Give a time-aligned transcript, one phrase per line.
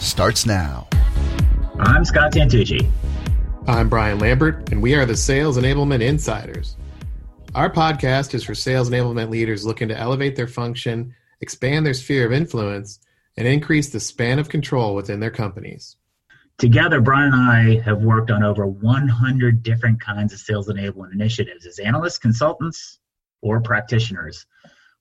[0.00, 0.88] starts now.
[1.80, 2.90] I'm Scott Santucci.
[3.66, 6.76] I'm Brian Lambert, and we are the Sales Enablement Insiders.
[7.54, 12.24] Our podcast is for sales enablement leaders looking to elevate their function, expand their sphere
[12.26, 13.00] of influence,
[13.36, 15.96] and increase the span of control within their companies.
[16.58, 21.66] Together, Brian and I have worked on over 100 different kinds of sales enablement initiatives
[21.66, 22.98] as analysts, consultants,
[23.42, 24.46] or practitioners.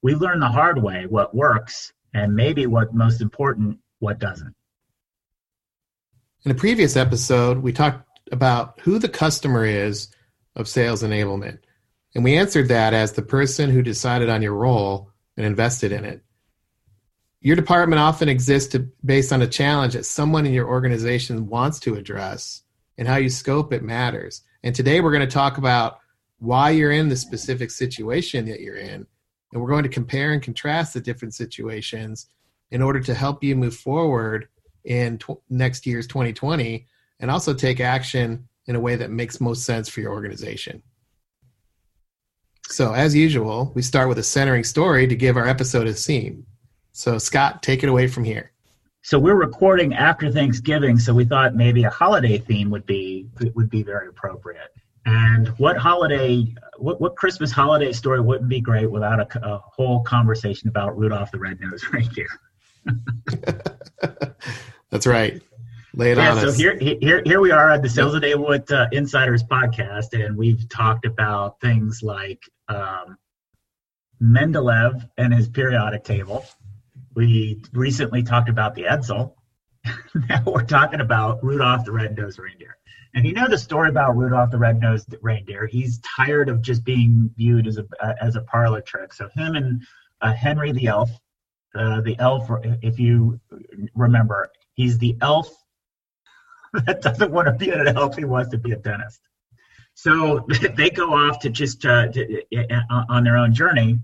[0.01, 4.53] We've learned the hard way what works, and maybe what most important, what doesn't.
[6.47, 10.07] In a previous episode, we talked about who the customer is
[10.55, 11.59] of sales enablement.
[12.15, 16.05] And we answered that as the person who decided on your role and invested in
[16.05, 16.21] it.
[17.41, 21.81] Your department often exists to, based on a challenge that someone in your organization wants
[21.81, 22.63] to address,
[22.97, 24.41] and how you scope it matters.
[24.63, 25.99] And today we're going to talk about
[26.39, 29.05] why you're in the specific situation that you're in.
[29.51, 32.27] And we're going to compare and contrast the different situations
[32.71, 34.47] in order to help you move forward
[34.87, 36.87] in tw- next year's 2020
[37.19, 40.81] and also take action in a way that makes most sense for your organization.
[42.69, 46.45] So, as usual, we start with a centering story to give our episode a theme.
[46.91, 48.51] So, Scott, take it away from here.
[49.03, 53.69] So we're recording after Thanksgiving, so we thought maybe a holiday theme would be would
[53.69, 54.73] be very appropriate.
[55.05, 60.03] And what holiday, what, what Christmas holiday story wouldn't be great without a, a whole
[60.03, 62.27] conversation about Rudolph the Red-Nosed Reindeer?
[64.89, 65.41] That's right.
[65.93, 66.57] Lay it yeah, on so us.
[66.57, 71.05] here, here, here we are at the Sales Enablement uh, Insiders podcast, and we've talked
[71.05, 73.17] about things like um,
[74.21, 76.45] Mendeleev and his periodic table.
[77.15, 79.33] We recently talked about the Edsel.
[80.29, 82.77] now we're talking about Rudolph the Red-Nosed Reindeer.
[83.15, 85.65] And you know the story about Rudolph the Red-Nosed Reindeer.
[85.65, 87.85] He's tired of just being viewed as a
[88.21, 89.13] as a parlor trick.
[89.13, 89.81] So him and
[90.21, 91.09] uh, Hermey the Elf,
[91.73, 92.49] uh, the elf,
[92.81, 93.39] if you
[93.95, 95.49] remember, he's the elf
[96.85, 98.15] that doesn't want to be an elf.
[98.15, 99.21] He wants to be a dentist.
[99.93, 100.45] So
[100.75, 103.99] they go off to just uh, to, uh, on their own journey,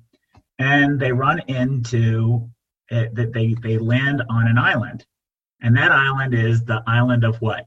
[0.59, 2.49] and they run into
[2.91, 5.05] uh, that they they land on an island,
[5.61, 7.65] and that island is the island of what?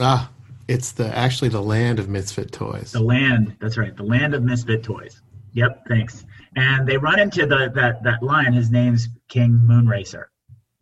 [0.00, 0.30] Ah,
[0.66, 2.92] it's the actually the land of misfit toys.
[2.92, 3.56] The land.
[3.60, 3.96] That's right.
[3.96, 5.20] The land of misfit toys.
[5.54, 5.84] Yep.
[5.88, 6.24] Thanks.
[6.56, 8.52] And they run into the that that lion.
[8.52, 10.24] His name's King Moonracer.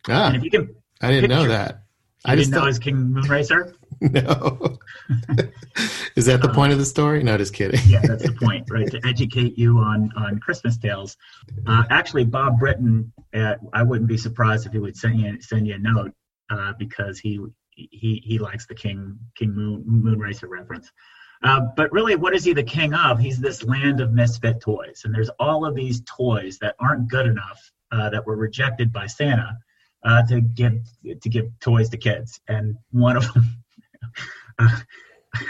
[0.08, 1.82] Ah, And if you can, I didn't know that.
[2.24, 3.74] I I didn't know thought- was King Moonracer.
[4.02, 4.76] No.
[6.16, 7.22] Is that the Uh, point of the story?
[7.22, 7.80] No, just kidding.
[7.86, 8.90] yeah, that's the point, right?
[8.90, 11.16] To educate you on on Christmas tales.
[11.66, 15.66] Uh, actually, Bob Britton, uh, I wouldn't be surprised if he would send you send
[15.66, 16.12] you a note
[16.50, 17.40] uh, because he
[17.70, 20.90] he he likes the King King Moon Moonracer reference.
[21.42, 23.18] Uh, but really, what is he the king of?
[23.18, 27.26] He's this land of misfit toys, and there's all of these toys that aren't good
[27.26, 27.60] enough
[27.92, 29.56] uh, that were rejected by Santa
[30.06, 30.80] uh, to give
[31.20, 33.44] to give toys to kids, and one of them.
[34.58, 34.80] uh,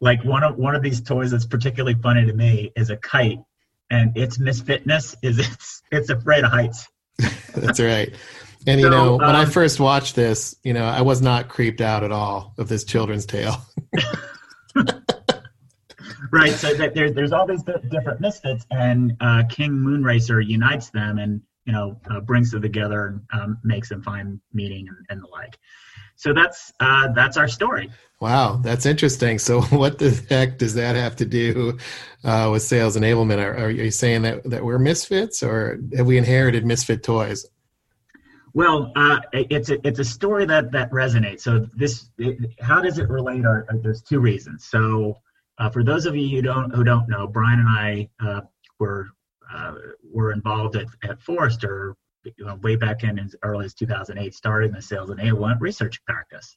[0.00, 3.38] like one of one of these toys that's particularly funny to me is a kite
[3.90, 6.88] and its misfitness is it's it's afraid of heights
[7.54, 8.14] That's right.
[8.66, 11.48] And you So, know, when I um, first watched this, you know, I was not
[11.48, 13.56] creeped out at all of this children's tale.
[16.32, 21.18] right so that there, there's all these different misfits and uh, king moonracer unites them
[21.18, 25.22] and you know uh, brings them together and um, makes them find meaning and, and
[25.22, 25.58] the like
[26.16, 27.90] so that's uh, that's our story
[28.20, 29.38] Wow, that's interesting.
[29.38, 31.78] So, what the heck does that have to do
[32.24, 33.38] uh, with sales enablement?
[33.44, 37.46] Are, are you saying that, that we're misfits, or have we inherited misfit toys?
[38.54, 41.42] Well, uh, it's a it's a story that that resonates.
[41.42, 43.44] So this, it, how does it relate?
[43.44, 44.64] Are, are- there's two reasons.
[44.64, 45.20] So
[45.58, 48.40] uh, for those of you who don't who don't know, Brian and I uh,
[48.78, 49.08] were
[49.52, 51.96] uh, were involved at, at Forrester
[52.36, 56.56] you know, way back in as early as 2008, starting the sales enablement research practice.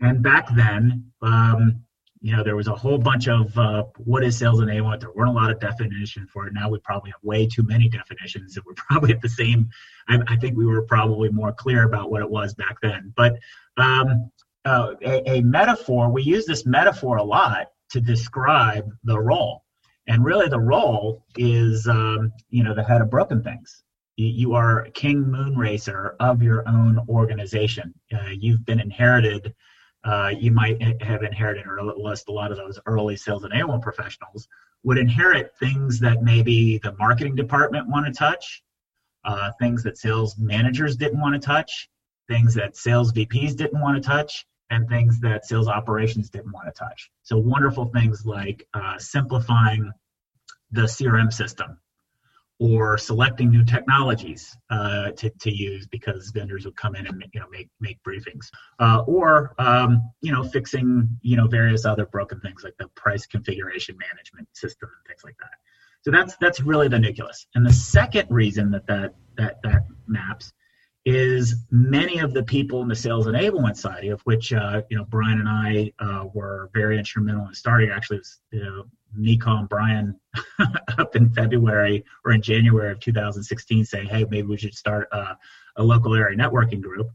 [0.00, 1.82] And back then, um,
[2.20, 5.00] you know, there was a whole bunch of uh, what is sales enablement.
[5.00, 6.54] There weren't a lot of definition for it.
[6.54, 9.68] Now we probably have way too many definitions, and we're probably at the same
[10.08, 13.12] I, I think we were probably more clear about what it was back then.
[13.16, 13.36] But
[13.76, 14.30] um,
[14.64, 19.62] uh, a, a metaphor, we use this metaphor a lot to describe the role.
[20.08, 23.82] And really, the role is, um, you know, the head of broken things.
[24.18, 27.92] you are king moon racer of your own organization.
[28.12, 29.54] Uh, you've been inherited.
[30.04, 33.82] Uh, you might have inherited, or list a lot of those early sales and enablement
[33.82, 34.48] professionals
[34.84, 38.62] would inherit things that maybe the marketing department want to touch,
[39.24, 41.88] uh, things that sales managers didn't want to touch,
[42.28, 46.66] things that sales VPs didn't want to touch, and things that sales operations didn't want
[46.66, 47.10] to touch.
[47.22, 49.92] So wonderful things like uh, simplifying
[50.72, 51.78] the CRM system
[52.58, 57.40] or selecting new technologies uh, to, to use because vendors would come in and you
[57.40, 58.48] know make make briefings
[58.80, 63.26] uh, or um, you know fixing you know various other broken things like the price
[63.26, 65.50] configuration management system and things like that
[66.02, 70.52] so that's that's really the nucleus and the second reason that that that, that maps
[71.06, 75.04] is many of the people in the sales enablement side, of which uh, you know
[75.04, 77.90] Brian and I uh, were very instrumental in starting.
[77.90, 80.18] Actually, was, you know, me calling Brian
[80.98, 85.36] up in February or in January of 2016, saying, "Hey, maybe we should start a,
[85.76, 87.08] a local area networking group."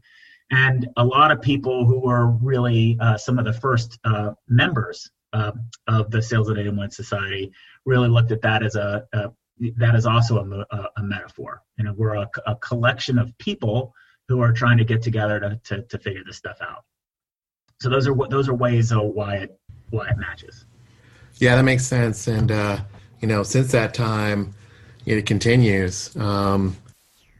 [0.50, 5.10] And a lot of people who were really uh, some of the first uh, members
[5.34, 5.52] uh,
[5.86, 7.52] of the Sales Enablement Society
[7.84, 11.62] really looked at that as a, a that is also a, a, a metaphor.
[11.76, 13.94] You know, we're a, a, collection of people
[14.28, 16.84] who are trying to get together to, to, to figure this stuff out.
[17.80, 19.58] So those are those are ways of why it
[19.90, 20.66] why it matches.
[21.36, 22.28] Yeah, that makes sense.
[22.28, 22.78] And uh,
[23.20, 24.54] you know, since that time,
[25.04, 26.14] it continues.
[26.16, 26.76] Um,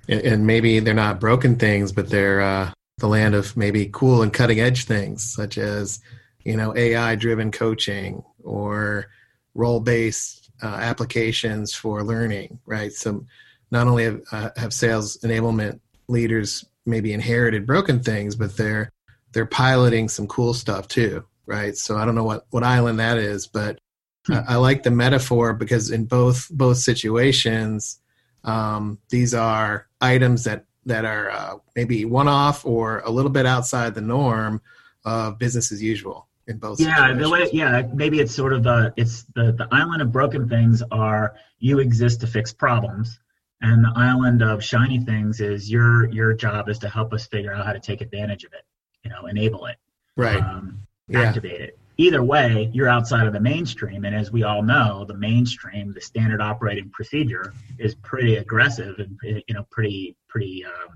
[0.09, 4.23] and, and, maybe they're not broken things, but they're uh, the land of maybe cool
[4.23, 6.01] and cutting edge things, such as
[6.45, 9.07] you know AI driven coaching or
[9.55, 12.93] role based uh, applications for learning, right?
[12.93, 13.27] So
[13.71, 18.93] not only have, uh, have sales enablement leaders maybe inherited broken things, but they're
[19.33, 21.77] they're piloting some cool stuff too, right?
[21.77, 23.79] So I don't know what what island that is, but
[24.27, 24.35] hmm.
[24.47, 28.01] I like the metaphor because in both both situations,
[28.45, 33.47] um, these are items that that are uh, maybe one off or a little bit
[33.47, 34.61] outside the norm
[35.05, 38.93] of business as usual in both yeah the way yeah maybe it's sort of the
[38.97, 43.19] it's the the island of broken things are you exist to fix problems.
[43.65, 47.55] And the island of shiny things is your your job is to help us figure
[47.55, 48.65] out how to take advantage of it
[49.05, 49.77] you know enable it
[50.17, 50.43] right.
[50.43, 50.83] um,
[51.15, 51.67] activate yeah.
[51.67, 51.79] it.
[51.99, 54.05] Either way you're outside of the mainstream.
[54.05, 59.17] And as we all know the mainstream the standard operating procedure is pretty aggressive and
[59.23, 60.93] you know pretty pretty uh,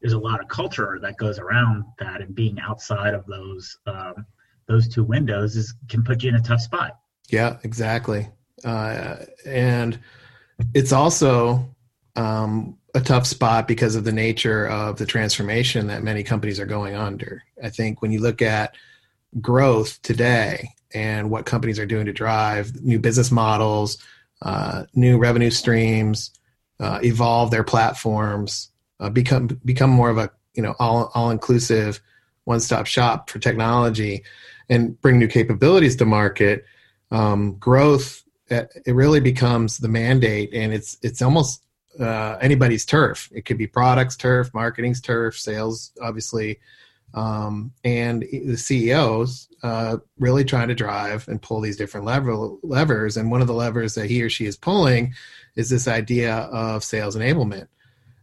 [0.00, 4.24] there's a lot of culture that goes around that and being outside of those um,
[4.66, 6.98] those two windows is can put you in a tough spot.
[7.28, 8.28] Yeah, exactly.
[8.64, 9.98] Uh, and
[10.74, 11.74] it's also
[12.16, 16.66] um, a tough spot because of the nature of the transformation that many companies are
[16.66, 17.42] going under.
[17.62, 18.74] I think when you look at
[19.40, 23.98] growth today and what companies are doing to drive new business models,
[24.42, 26.30] uh, new revenue streams,
[26.78, 28.70] uh, evolve their platforms,
[29.00, 32.00] uh, become become more of a you know all all inclusive
[32.44, 34.22] one stop shop for technology
[34.68, 36.64] and bring new capabilities to market,
[37.10, 41.64] um, growth uh, it really becomes the mandate, and it's it's almost
[41.98, 43.30] uh, anybody's turf.
[43.32, 46.60] It could be products turf, marketing's turf, sales, obviously,
[47.14, 53.16] um, and the CEOs uh, really trying to drive and pull these different lever- levers.
[53.16, 55.14] And one of the levers that he or she is pulling
[55.56, 57.68] is this idea of sales enablement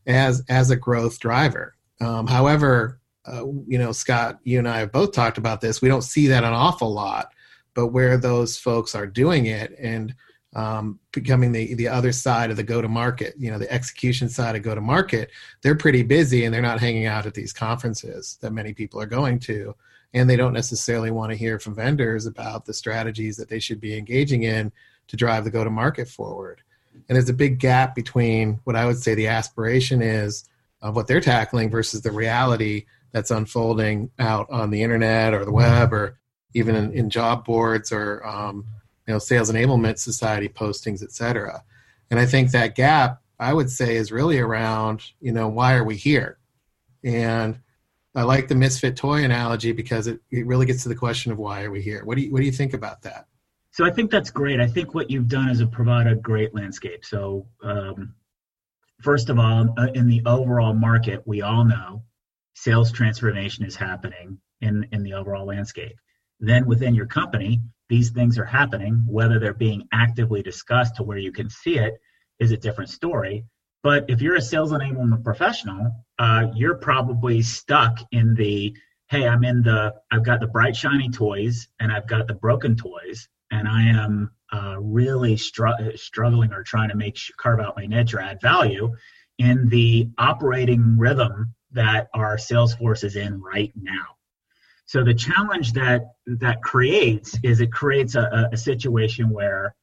[0.06, 1.76] as as a growth driver.
[2.00, 5.81] Um, however, uh, you know, Scott, you and I have both talked about this.
[5.81, 7.33] We don't see that an awful lot,
[7.73, 10.16] but where those folks are doing it and
[10.54, 14.28] um, becoming the the other side of the go to market, you know, the execution
[14.28, 15.30] side of go to market,
[15.61, 19.06] they're pretty busy and they're not hanging out at these conferences that many people are
[19.06, 19.73] going to,
[20.13, 23.80] and they don't necessarily want to hear from vendors about the strategies that they should
[23.80, 24.71] be engaging in
[25.07, 26.61] to drive the go to market forward.
[26.94, 30.44] And there's a big gap between what I would say the aspiration is
[30.81, 35.51] of what they're tackling versus the reality that's unfolding out on the internet or the
[35.51, 36.18] web or
[36.53, 38.65] even in, in job boards or um,
[39.07, 41.63] you know sales enablement society postings etc
[42.09, 45.83] and i think that gap i would say is really around you know why are
[45.83, 46.37] we here?
[47.03, 47.59] And
[48.13, 51.37] i like the misfit toy analogy because it, it really gets to the question of
[51.37, 52.06] why are we here?
[52.06, 53.25] What do you what do you think about that?
[53.71, 54.59] So i think that's great.
[54.59, 57.03] I think what you've done is provide a great landscape.
[57.03, 58.13] So um,
[59.01, 62.03] first of all uh, in the overall market we all know
[62.54, 65.98] sales transformation is happening in, in the overall landscape.
[66.40, 71.18] Then within your company, these things are happening, whether they're being actively discussed to where
[71.18, 71.96] you can see it
[72.40, 73.46] is a different story.
[73.84, 78.76] But if you're a sales enablement professional, uh, you're probably stuck in the
[79.12, 82.78] hey, I'm in the, I've got the bright, shiny toys and I've got the broken
[82.78, 87.86] toys, and I am uh, really str- struggling or trying to make carve out my
[87.86, 88.96] niche or add value
[89.38, 94.16] in the operating rhythm that our sales force is in right now.
[94.85, 99.73] So the challenge that that creates is it creates a, a situation where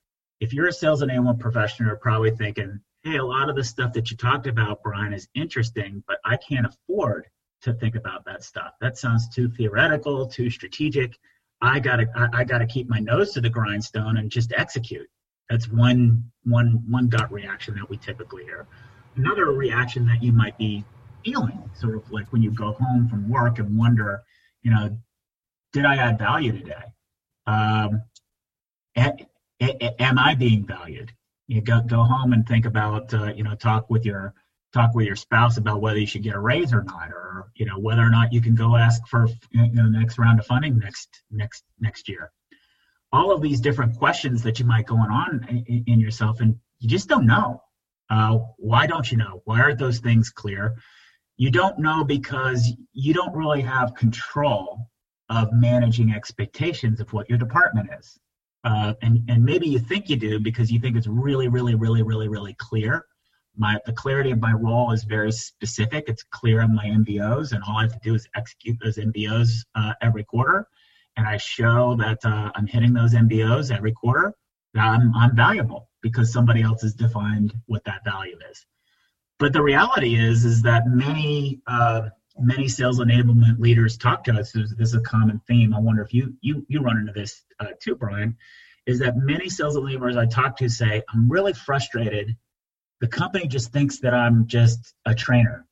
[0.41, 3.93] if you're a sales enablement professional, you're probably thinking, hey, a lot of the stuff
[3.95, 7.27] that you talked about, Brian, is interesting, but I can't afford
[7.63, 8.73] to think about that stuff.
[8.81, 11.19] That sounds too theoretical, too strategic.
[11.61, 15.09] I gotta I, I gotta keep my nose to the grindstone and just execute.
[15.49, 18.67] That's one one one gut reaction that we typically hear.
[19.17, 20.85] Another reaction that you might be
[21.29, 24.23] feeling, sort of like when you go home from work and wonder,
[24.63, 24.99] you know,
[25.73, 26.85] did I add value today?
[27.47, 28.03] Um,
[28.97, 31.13] am I being valued?
[31.47, 34.35] You go go home and think about, uh, you know, talk with your
[34.75, 37.65] talk with your spouse about whether you should get a raise or not, or you
[37.65, 40.47] know whether or not you can go ask for you know the next round of
[40.47, 42.31] funding next next next year.
[43.13, 46.89] All of these different questions that you might going on in, in yourself, and you
[46.89, 47.63] just don't know.
[48.11, 49.43] Uh, why don't you know?
[49.45, 50.77] Why aren't those things clear?
[51.39, 54.91] You don't know because you don't really have control
[55.31, 58.19] of managing expectations of what your department is.
[58.65, 62.03] Uh, and, and maybe you think you do because you think it's really, really, really,
[62.03, 63.05] really, really clear
[63.59, 66.05] my the clarity of my role is very specific.
[66.07, 69.51] It's clear on my MBOs, and all I have to do is execute those MBOs
[69.75, 70.67] uh, every quarter,
[71.17, 74.33] and I show that uh, I'm hitting those MBOs every quarter.
[74.75, 78.65] That I'm I'm valuable because somebody else has defined what that value is.
[79.39, 84.53] But the reality is is that many uh, many sales enablement leaders talk to us.
[84.53, 85.75] This is a common theme.
[85.75, 88.37] I wonder if you you you run into this uh, too, Brian.
[88.87, 92.37] Is that many sales enablement leaders I talk to say I'm really frustrated
[93.01, 95.67] the company just thinks that I'm just a trainer.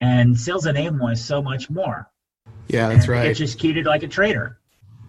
[0.00, 2.10] And sales enablement is so much more.
[2.68, 3.26] Yeah, that's and right.
[3.26, 4.58] It's just treated like a trainer.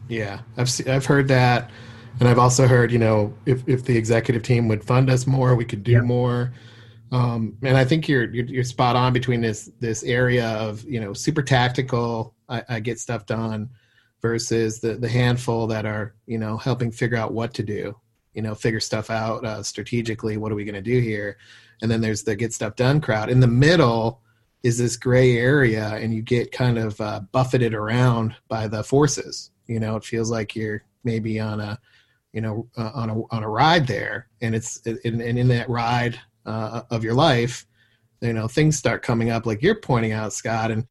[0.07, 1.69] Yeah, I've se- I've heard that,
[2.19, 5.55] and I've also heard you know if if the executive team would fund us more,
[5.55, 6.03] we could do yep.
[6.03, 6.51] more.
[7.12, 11.00] Um, and I think you're, you're, you're spot on between this this area of you
[11.00, 12.36] know super tactical.
[12.48, 13.70] I, I get stuff done
[14.22, 17.96] versus the the handful that are you know helping figure out what to do
[18.34, 21.38] you know figure stuff out uh, strategically what are we going to do here?
[21.82, 23.30] And then there's the get stuff done crowd.
[23.30, 24.22] In the middle
[24.63, 29.51] is this gray area and you get kind of uh, buffeted around by the forces.
[29.68, 31.80] You know it feels like you're maybe on a
[32.34, 34.28] you know uh, on a on a ride there.
[34.42, 37.65] And it's and, and in that ride uh, of your life
[38.22, 40.86] you know things start coming up like you're pointing out scott and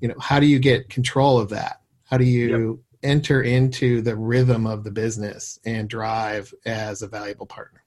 [0.00, 4.16] you know how do you get control of that how do you enter into the
[4.16, 7.82] rhythm of the business and drive as a valuable partner?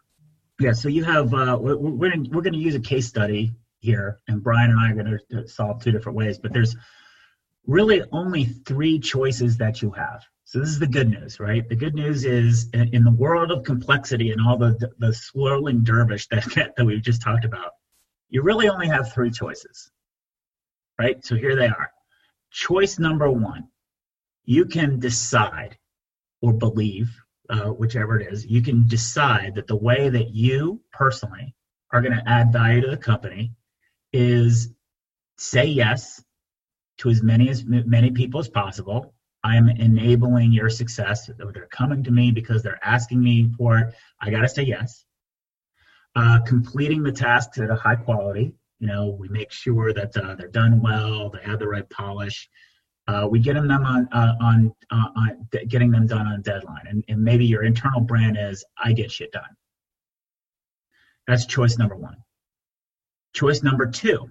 [0.60, 4.20] Yeah, so you have uh, we're we're going we're to use a case study here,
[4.28, 6.76] and Brian and I are going to solve two different ways, but there's
[7.68, 10.24] really only three choices that you have.
[10.60, 11.68] This is the good news, right?
[11.68, 16.28] The good news is in the world of complexity and all the the swirling dervish
[16.32, 17.72] that that we've just talked about,
[18.30, 19.92] you really only have three choices,
[21.00, 21.24] right?
[21.24, 21.92] So here they are.
[22.52, 23.68] Choice number one
[24.46, 25.78] you can decide
[26.42, 27.10] or believe,
[27.50, 31.54] uh, whichever it is, you can decide that the way that you personally
[31.92, 33.52] are going to add value to the company
[34.14, 34.70] is
[35.38, 36.24] say yes
[36.98, 39.14] to as many as many people as possible.
[39.44, 41.30] I'm enabling your success.
[41.38, 43.96] They're coming to me because they're asking me for it.
[44.22, 45.06] I got to say yes.
[46.16, 48.54] Uh, completing the tasks at a high quality.
[48.80, 52.50] You know, we make sure that uh, they're done well, they have the right polish,
[53.08, 57.06] uh, we get them on uh, on, uh, on getting them done on deadline, and,
[57.08, 59.56] and maybe your internal brand is I get shit done.
[61.26, 62.18] That's choice number one.
[63.34, 64.30] Choice number two,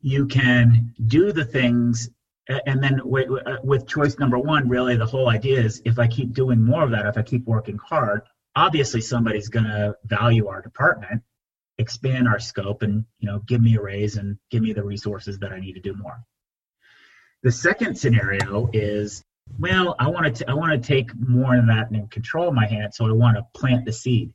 [0.00, 2.08] you can do the things,
[2.48, 6.60] and then with, choice number one, really the whole idea is if I keep doing
[6.60, 8.22] more of that, if I keep working hard,
[8.56, 11.22] obviously somebody's going to value our department,
[11.78, 15.38] expand our scope, and you know give me a raise and give me the resources
[15.38, 16.20] that I need to do more.
[17.42, 19.24] The second scenario is,
[19.58, 22.94] well, I want to I want to take more of that and control my hand,
[22.94, 24.34] so I want to plant the seed.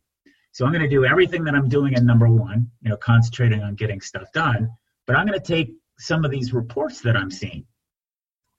[0.53, 3.61] So I'm going to do everything that I'm doing in number one, you know, concentrating
[3.61, 4.69] on getting stuff done.
[5.05, 7.65] But I'm going to take some of these reports that I'm seeing,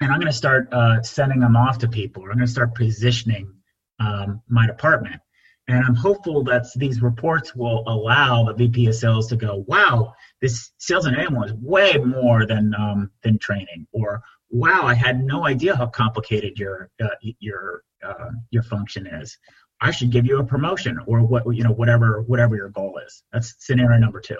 [0.00, 2.22] and I'm going to start uh, sending them off to people.
[2.22, 3.52] I'm going to start positioning
[3.98, 5.20] um, my department.
[5.68, 10.14] And I'm hopeful that these reports will allow the VP of sales to go, wow,
[10.40, 15.44] this sales enablement was way more than um, than training, or wow, I had no
[15.44, 17.08] idea how complicated your uh,
[17.40, 19.36] your uh, your function is.
[19.80, 23.24] I should give you a promotion or what you know whatever whatever your goal is.
[23.32, 24.38] That's scenario number two.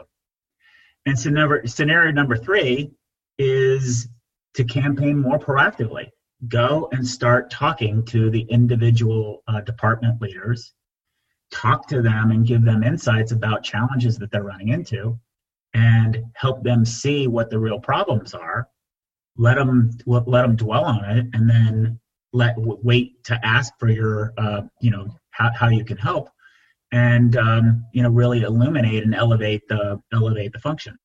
[1.07, 2.93] And scenario scenario number three
[3.37, 4.09] is
[4.57, 6.09] to campaign more proactively.
[6.49, 10.75] Go and start talking to the individual uh, department leaders.
[11.51, 15.19] Talk to them and give them insights about challenges that they're running into,
[15.73, 18.69] and help them see what the real problems are
[19.39, 21.99] let them let them dwell on it and then
[22.33, 26.31] let wait to ask for your uh, you know how, how you can help
[26.93, 30.99] and um, you know really illuminate and elevate the elevate the function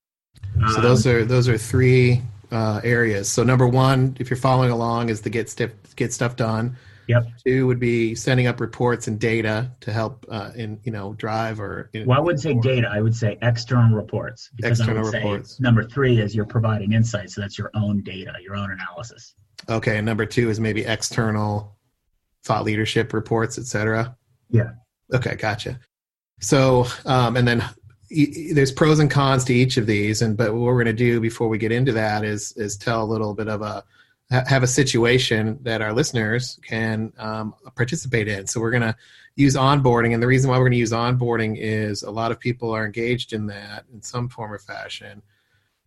[0.70, 4.72] so um, those are those are three uh, areas so number one if you're following
[4.72, 6.75] along is to get stuff get stuff done
[7.12, 7.27] Yep.
[7.46, 11.60] Two would be sending up reports and data to help uh, in you know drive
[11.60, 11.89] or.
[11.93, 12.89] In, well, I wouldn't say data.
[12.89, 14.50] I would say external reports.
[14.55, 15.60] Because external reports.
[15.60, 19.36] number three is you're providing insights, so that's your own data, your own analysis.
[19.67, 21.75] Okay, and number two is maybe external
[22.43, 24.15] thought leadership reports, etc.
[24.50, 24.72] Yeah.
[25.13, 25.79] Okay, gotcha.
[26.39, 27.63] So, um, and then
[28.53, 31.20] there's pros and cons to each of these, and but what we're going to do
[31.20, 33.84] before we get into that is is tell a little bit of a
[34.30, 38.48] have a situation that our listeners can um, participate in.
[38.48, 38.96] So we're going to
[39.36, 42.39] use onboarding, and the reason why we're going to use onboarding is a lot of
[42.39, 45.22] people are engaged in that in some form or fashion.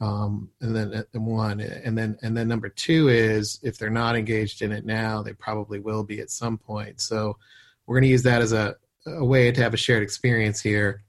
[0.00, 4.16] Um, and then and one, and then and then number two is if they're not
[4.16, 7.00] engaged in it now, they probably will be at some point.
[7.00, 7.38] So
[7.86, 8.76] we're going to use that as a,
[9.06, 11.04] a way to have a shared experience here.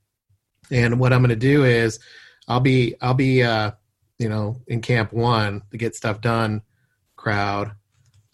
[0.71, 1.99] And what I'm going to do is
[2.47, 3.71] I'll be I'll be uh,
[4.19, 6.61] you know in camp one to get stuff done
[7.15, 7.71] crowd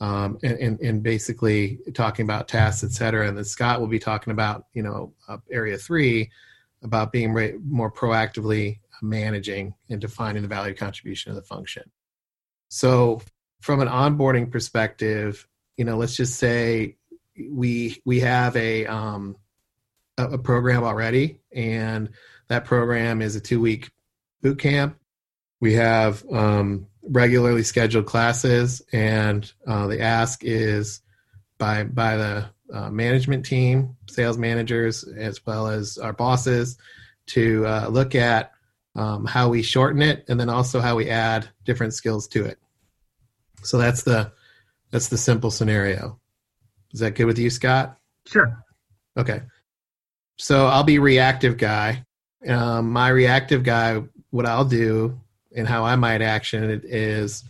[0.01, 3.27] um, and, and, and, basically talking about tasks, et cetera.
[3.27, 6.31] And then Scott will be talking about, you know, uh, area three
[6.81, 11.83] about being re- more proactively managing and defining the value contribution of the function.
[12.69, 13.21] So
[13.61, 15.47] from an onboarding perspective,
[15.77, 16.97] you know, let's just say
[17.49, 19.37] we we have a um,
[20.31, 22.09] a, program already, and
[22.47, 23.91] that program is a two week
[24.41, 24.97] boot camp.
[25.59, 31.01] We have um, regularly scheduled classes, and uh, the ask is
[31.57, 36.77] by by the uh, management team, sales managers, as well as our bosses,
[37.27, 38.51] to uh, look at
[38.95, 42.57] um, how we shorten it, and then also how we add different skills to it.
[43.63, 44.31] So that's the
[44.91, 46.19] that's the simple scenario.
[46.93, 47.97] Is that good with you, Scott?
[48.25, 48.63] Sure.
[49.17, 49.41] Okay.
[50.41, 52.03] So I'll be reactive guy.
[52.47, 54.01] Um, my reactive guy,
[54.31, 55.21] what I'll do
[55.55, 57.43] and how I might action it is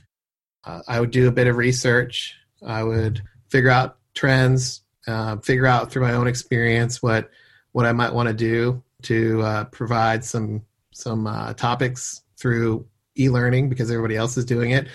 [0.65, 2.35] uh, I would do a bit of research.
[2.61, 7.29] I would figure out trends, uh, figure out through my own experience what
[7.71, 12.85] what I might want to do to uh, provide some some uh, topics through
[13.17, 14.89] e-learning because everybody else is doing it.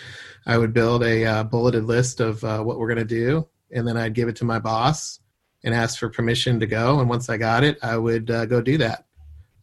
[0.45, 3.89] I would build a uh, bulleted list of uh, what we're going to do, and
[3.89, 5.19] then I'd give it to my boss
[5.67, 7.01] and ask for permission to go.
[7.01, 9.05] And once I got it, I would go do that.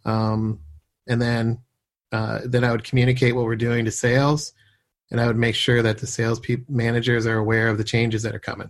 [0.05, 0.59] Um,
[1.07, 1.59] and then
[2.11, 4.53] uh, then I would communicate what we're doing to sales,
[5.09, 8.21] and I would make sure that the sales pe- managers are aware of the changes
[8.21, 8.69] that are coming.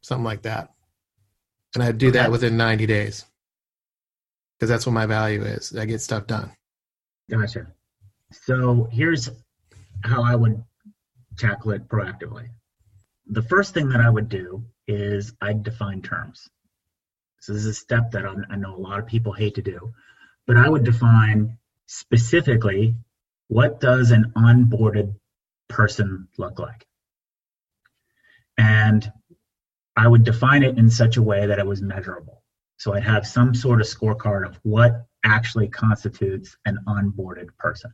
[0.00, 0.72] Something like that,
[1.74, 2.18] and I'd do okay.
[2.18, 3.26] that within 90 days
[4.56, 5.76] because that's what my value is.
[5.76, 6.50] I get stuff done.
[7.30, 7.66] Gotcha.
[8.32, 9.30] So here's
[10.02, 10.62] how I would
[11.36, 12.48] tackle it proactively.
[13.30, 16.48] The first thing that I would do is I'd define terms.
[17.40, 19.92] So this is a step that I know a lot of people hate to do,
[20.46, 22.96] but I would define specifically
[23.48, 25.14] what does an onboarded
[25.68, 26.86] person look like?
[28.56, 29.10] And
[29.96, 32.42] i would define it in such a way that it was measurable.
[32.76, 37.92] So i'd have some sort of scorecard of what actually constitutes an onboarded person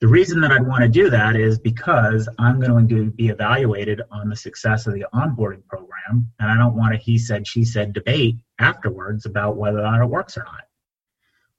[0.00, 4.02] the reason that i'd want to do that is because i'm going to be evaluated
[4.10, 7.64] on the success of the onboarding program and i don't want a he said she
[7.64, 10.68] said debate afterwards about whether or not it works or not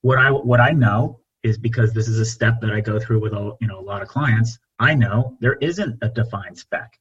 [0.02, 3.22] what I what I know is because this is a step that I go through
[3.22, 4.60] with a you know a lot of clients.
[4.80, 6.98] I know there isn't a defined spec,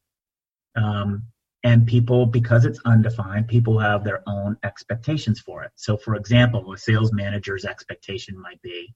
[0.77, 1.22] um,
[1.64, 5.70] and people because it's undefined, people have their own expectations for it.
[5.77, 8.94] So, for example, a sales manager's expectation might be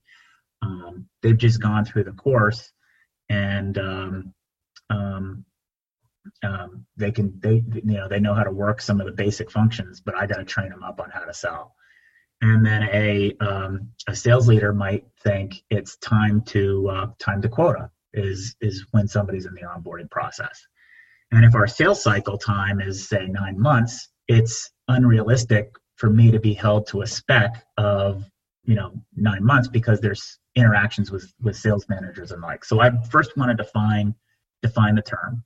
[0.63, 2.71] um, they've just gone through the course
[3.29, 4.33] and um,
[4.89, 5.45] um,
[6.43, 9.51] um they can they you know they know how to work some of the basic
[9.51, 11.75] functions, but I got to train them up on how to sell
[12.43, 17.47] and then a um, a sales leader might think it's time to uh, time to
[17.47, 20.61] quota is is when somebody's in the onboarding process.
[21.31, 26.39] And if our sales cycle time is say nine months, it's unrealistic for me to
[26.39, 28.25] be held to a spec of
[28.65, 32.65] you know nine months because there's interactions with with sales managers and like.
[32.65, 34.15] So I first want to define
[34.61, 35.43] define the term.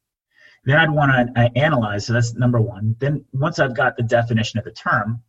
[0.66, 2.06] Then I'd want to analyze.
[2.06, 2.96] So that's number one.
[3.00, 5.24] Then once I've got the definition of the term,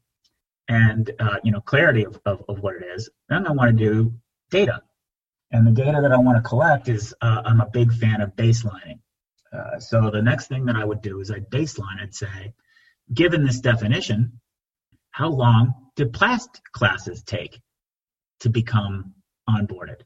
[0.69, 3.85] and uh, you know clarity of, of, of, what it is then i want to
[3.85, 4.13] do
[4.51, 4.83] data
[5.51, 8.37] and the data that i want to collect is uh, i'm a big fan of
[8.37, 9.01] baselining
[9.53, 12.53] uh, so the next thing that i would do is i'd baseline and say
[13.13, 14.41] given this definition
[15.11, 17.61] how long did plast classes take
[18.41, 19.15] to become
[19.49, 20.03] onboarded.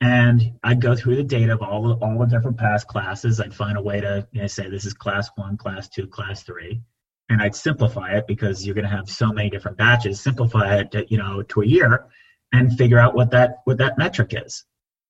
[0.00, 3.38] And I'd go through the data of all the, all the different past classes.
[3.38, 6.42] I'd find a way to you know, say this is class one, class two, class
[6.42, 6.80] three,
[7.28, 10.20] and I'd simplify it because you're going to have so many different batches.
[10.20, 12.06] Simplify it, to, you know, to a year,
[12.52, 14.64] and figure out what that what that metric is.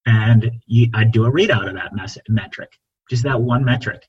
[0.06, 2.72] And you, I'd do a readout of that mes- metric,
[3.08, 4.08] just that one metric,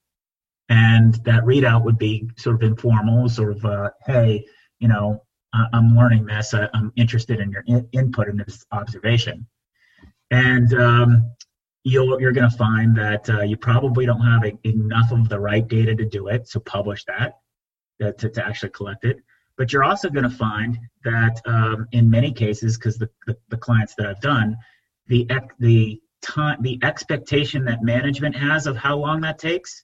[0.67, 4.45] and that readout would be sort of informal, sort of, uh, hey,
[4.79, 5.21] you know,
[5.53, 6.53] I'm learning this.
[6.53, 9.47] I'm interested in your in- input in this observation
[10.31, 11.31] and um,
[11.83, 15.39] you'll, you're going to find that uh, you probably don't have a, enough of the
[15.39, 16.47] right data to do it.
[16.47, 17.33] So publish that
[18.03, 19.17] uh, to, to actually collect it.
[19.57, 23.57] But you're also going to find that um, in many cases, because the, the, the,
[23.57, 24.57] clients that I've done,
[25.07, 25.27] the
[25.59, 29.83] the time the expectation that management has of how long that takes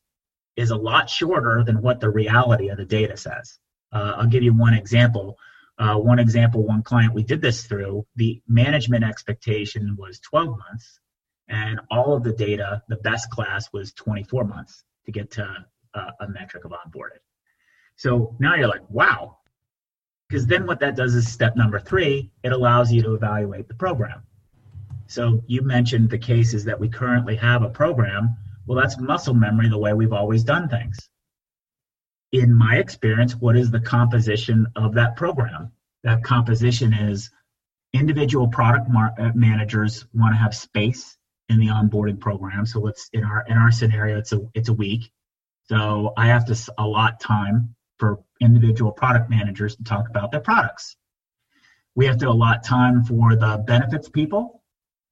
[0.56, 3.60] is a lot shorter than what the reality of the data says.
[3.92, 5.38] Uh, I'll give you one example.
[5.80, 11.00] Uh, one example, one client we did this through, the management expectation was 12 months,
[11.50, 15.48] and all of the data, the best class was 24 months to get to
[15.94, 17.20] uh, a metric of onboarded.
[17.96, 19.38] So now you're like, wow.
[20.28, 23.76] Because then what that does is step number three, it allows you to evaluate the
[23.76, 24.24] program.
[25.06, 28.36] So you mentioned the cases that we currently have a program.
[28.66, 31.10] Well, that's muscle memory the way we've always done things
[32.32, 35.72] in my experience, what is the composition of that program?
[36.04, 37.32] That composition is
[37.94, 41.18] individual product mar- uh, managers want to have space
[41.50, 42.66] in the onboarding program.
[42.66, 45.12] So let's in our in our scenario, it's a it's a week.
[45.70, 50.96] So I have to allot time for individual product managers to talk about their products.
[51.96, 54.62] We have to allot time for the benefits people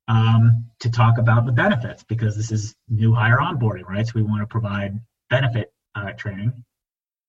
[0.07, 4.05] um, to talk about the benefits because this is new hire onboarding, right?
[4.05, 4.99] So we want to provide
[5.29, 6.63] benefit uh, training.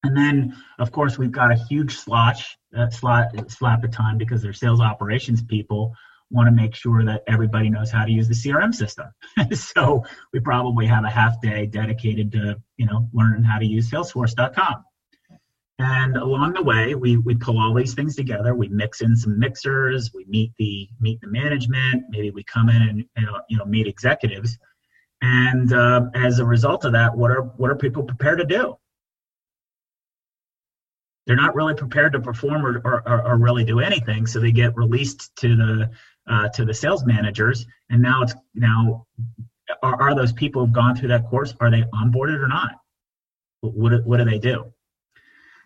[0.06, 4.40] And then, of course, we've got a huge slosh, uh, slot, slap of time because
[4.40, 5.94] their sales operations people
[6.30, 9.06] want to make sure that everybody knows how to use the CRM system.
[9.52, 13.90] so we probably have a half day dedicated to, you know, learning how to use
[13.90, 14.84] Salesforce.com.
[15.80, 18.54] And along the way, we, we pull all these things together.
[18.54, 20.14] We mix in some mixers.
[20.14, 22.04] We meet the meet the management.
[22.10, 24.56] Maybe we come in and you know, you know meet executives.
[25.20, 28.78] And uh, as a result of that, what are what are people prepared to do?
[31.26, 34.26] They're not really prepared to perform or, or, or really do anything.
[34.26, 35.90] So they get released to the
[36.28, 37.66] uh, to the sales managers.
[37.90, 39.06] And now it's now
[39.82, 42.72] are, are those people who've gone through that course are they onboarded or not?
[43.60, 44.72] What, what do they do?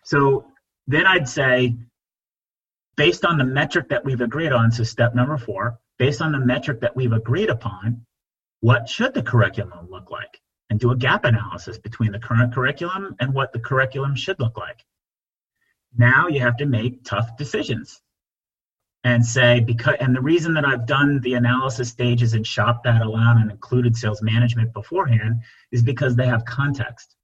[0.04, 0.46] So
[0.86, 1.76] then i'd say
[2.96, 6.38] based on the metric that we've agreed on so step number four based on the
[6.38, 8.04] metric that we've agreed upon
[8.60, 10.40] what should the curriculum look like?
[10.68, 14.56] And do a gap analysis between the current curriculum and what the curriculum should look
[14.56, 14.84] like
[15.96, 18.00] now you have to make tough decisions
[19.04, 23.02] and say because and the reason that I've done the analysis stages and shopped that
[23.02, 27.16] around and included sales management beforehand is because they have context.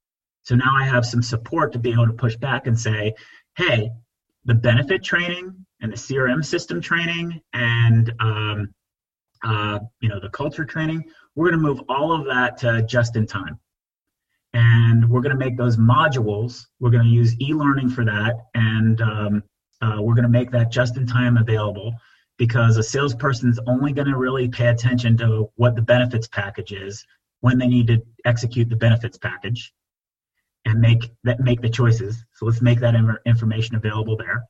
[0.43, 3.13] So now I have some support to be able to push back and say,
[3.57, 3.91] hey,
[4.45, 8.73] the benefit training and the CRM system training and um,
[9.43, 11.03] uh, you know the culture training,
[11.35, 13.59] we're going to move all of that to just in time
[14.57, 16.65] and we're going to make those modules.
[16.79, 19.43] We're going to use e-learning for that, and um,
[19.83, 21.93] uh, we're going to make that just in time available
[22.37, 26.71] because a salesperson is only going to really pay attention to what the benefits package
[26.71, 27.05] is
[27.41, 29.71] when they need to execute the benefits package
[30.65, 32.17] and make that make the choices.
[32.33, 32.95] So let's make that
[33.27, 34.43] information available there.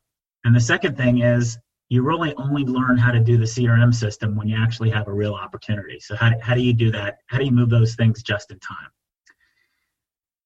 [0.44, 1.58] And the second thing is
[1.90, 5.12] you really only learn how to do the CRM system when you actually have a
[5.12, 6.00] real opportunity.
[6.00, 7.18] So how, how do you do that?
[7.26, 8.88] How do you move those things just in time?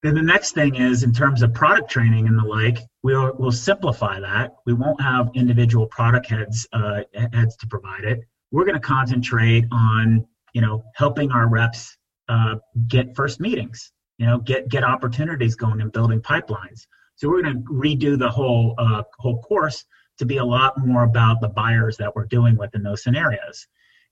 [0.03, 3.53] Then the next thing is in terms of product training and the like, we'll, we'll
[3.53, 4.53] simplify that.
[4.65, 8.19] We won't have individual product heads uh, heads to provide it.
[8.51, 12.55] We're going to concentrate on you know helping our reps uh,
[12.87, 16.85] get first meetings, you know get get opportunities going and building pipelines.
[17.15, 19.85] So we're going to redo the whole uh, whole course
[20.17, 23.67] to be a lot more about the buyers that we're doing with in those scenarios,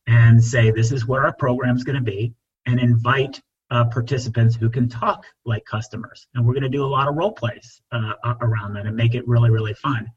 [0.08, 2.34] and say this is what our program is going to be,
[2.65, 6.27] and invite uh, participants who can talk like customers.
[6.36, 9.15] And we're going to do a lot of role plays uh, around that and make
[9.15, 10.12] it really, really fun.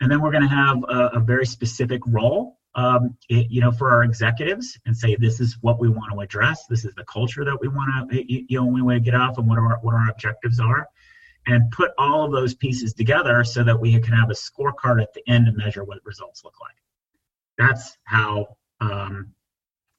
[0.00, 3.72] And then we're going to have a, a very specific role, um, it, you know,
[3.72, 6.66] for our executives and say this is what we want to address.
[6.66, 9.36] This is the culture that we want to, you know, we want to get off
[9.38, 10.86] and what our what our objectives are,
[11.46, 15.12] and put all of those pieces together so that we can have a scorecard at
[15.12, 16.76] the end to measure what results look like.
[17.58, 19.34] That's how um,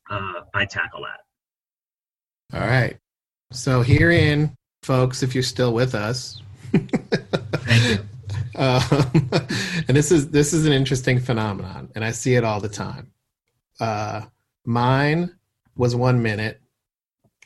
[0.09, 1.19] uh, I tackle that.
[2.51, 2.97] All right.
[3.51, 6.41] So herein, folks, if you're still with us,
[6.73, 7.99] thank you.
[8.56, 8.84] Um,
[9.88, 13.12] and this is this is an interesting phenomenon, and I see it all the time.
[13.79, 14.21] uh,
[14.63, 15.36] mine
[15.75, 16.62] was one minute.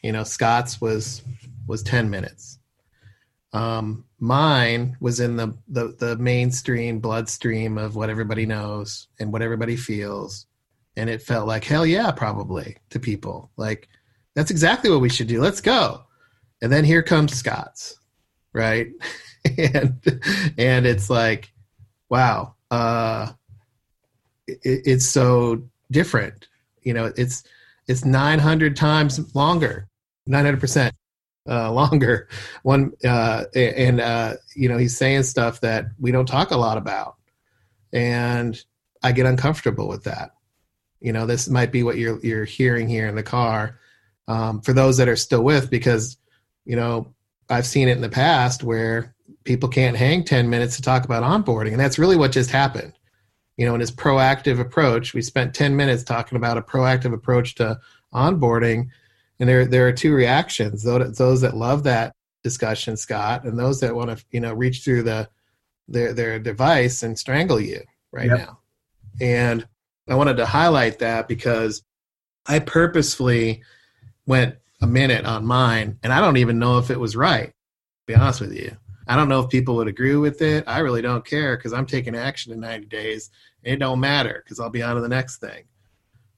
[0.03, 1.21] You know, Scott's was
[1.65, 2.59] was ten minutes.
[3.53, 9.41] Um, mine was in the, the the mainstream bloodstream of what everybody knows and what
[9.41, 10.45] everybody feels,
[10.97, 13.49] and it felt like hell yeah, probably to people.
[13.55, 13.87] Like
[14.37, 15.41] that's exactly what we should do.
[15.41, 16.03] Let's go.
[16.61, 17.97] And then here comes Scott's,
[18.53, 18.89] right?
[19.57, 19.99] and
[20.59, 21.51] and it's like,
[22.07, 23.31] wow, uh,
[24.47, 26.49] it, it's so different.
[26.83, 27.45] You know, it's
[27.87, 29.87] it's 900 times longer,
[30.27, 30.95] 900 percent
[31.49, 32.29] uh, longer.
[32.61, 36.77] One uh, and uh, you know he's saying stuff that we don't talk a lot
[36.77, 37.15] about,
[37.91, 38.63] and
[39.01, 40.35] I get uncomfortable with that.
[40.99, 43.79] You know, this might be what you're you're hearing here in the car
[44.27, 46.17] um, for those that are still with, because
[46.65, 47.13] you know
[47.49, 51.23] I've seen it in the past where people can't hang 10 minutes to talk about
[51.23, 52.93] onboarding, and that's really what just happened.
[53.57, 57.55] You know, in his proactive approach, we spent 10 minutes talking about a proactive approach
[57.55, 57.79] to
[58.13, 58.89] onboarding
[59.39, 62.13] and there there are two reactions those, those that love that
[62.43, 65.27] discussion scott and those that want to you know reach through the
[65.87, 68.39] their their device and strangle you right yep.
[68.39, 68.59] now
[69.19, 69.67] and
[70.09, 71.83] i wanted to highlight that because
[72.47, 73.61] i purposefully
[74.27, 77.53] went a minute on mine and i don't even know if it was right
[78.07, 78.75] be honest with you.
[79.09, 80.63] I don't know if people would agree with it.
[80.65, 83.29] I really don't care because i'm taking action in 90 days.
[83.63, 85.65] It don't matter because i'll be on to the next thing.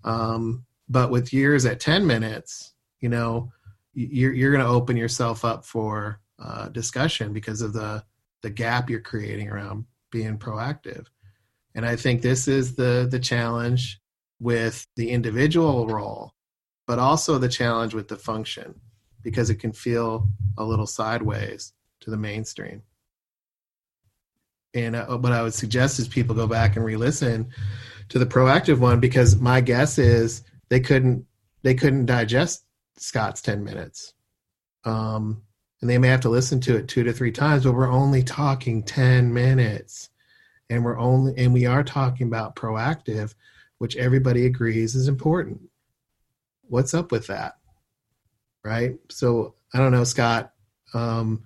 [0.03, 3.51] Um, but with years at 10 minutes you know
[3.93, 8.03] you're you're going to open yourself up for uh, discussion because of the
[8.41, 11.05] the gap you're creating around being proactive.
[11.75, 13.99] And i think this is the the challenge
[14.39, 16.33] with the individual role
[16.89, 18.73] but also the challenge with the function
[19.21, 22.81] because it can feel a little sideways to the mainstream
[24.73, 27.47] and uh, what i would suggest is people go back and re-listen
[28.09, 31.25] to the proactive one because my guess is they couldn't
[31.61, 32.65] they couldn't digest
[32.99, 34.13] Scott's 10 minutes.
[34.83, 35.43] Um,
[35.81, 38.23] and they may have to listen to it two to three times, but we're only
[38.23, 40.09] talking 10 minutes.
[40.69, 43.33] And we're only, and we are talking about proactive,
[43.79, 45.61] which everybody agrees is important.
[46.69, 47.57] What's up with that?
[48.63, 48.95] Right.
[49.09, 50.53] So I don't know, Scott.
[50.93, 51.43] Um,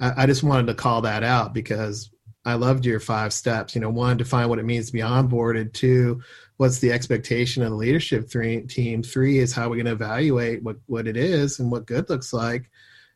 [0.00, 2.10] I, I just wanted to call that out because
[2.44, 3.74] I loved your five steps.
[3.74, 5.72] You know, one, define what it means to be onboarded.
[5.72, 6.22] Two,
[6.56, 10.62] what's the expectation of the leadership three, team three is how we're going to evaluate
[10.62, 12.70] what, what it is and what good looks like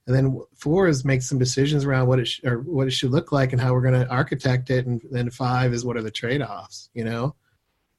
[0.06, 3.10] and then four is make some decisions around what it sh- or what it should
[3.10, 6.02] look like and how we're going to architect it and then five is what are
[6.02, 7.34] the trade-offs you know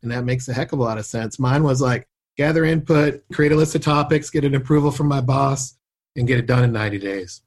[0.01, 2.07] and that makes a heck of a lot of sense mine was like
[2.38, 5.78] gather input create a list of topics get an approval from my boss
[6.15, 7.41] and get it done in 90 days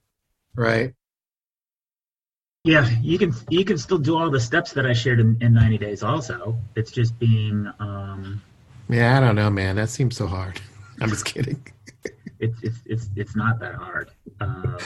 [0.55, 0.95] right
[2.65, 5.55] yeah, you can you can still do all the steps that I shared in, in
[5.55, 6.03] 90 days.
[6.03, 7.71] Also, it's just being.
[7.79, 8.43] Um,
[8.89, 9.77] yeah, I don't know, man.
[9.77, 10.61] That seems so hard.
[11.01, 11.67] I'm just kidding.
[12.39, 14.11] it's it's it's it's not that hard.
[14.41, 14.79] Uh,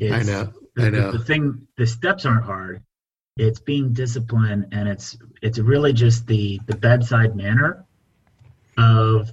[0.00, 0.52] I know.
[0.76, 1.10] The, I know.
[1.10, 2.82] The, the thing, the steps aren't hard.
[3.36, 7.84] It's being disciplined, and it's it's really just the the bedside manner
[8.76, 9.32] of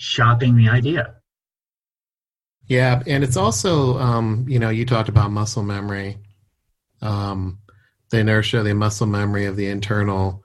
[0.00, 1.14] shopping the idea.
[2.66, 6.16] Yeah, and it's also, um, you know, you talked about muscle memory
[7.02, 7.58] um,
[8.10, 10.42] the inertia, the muscle memory of the internal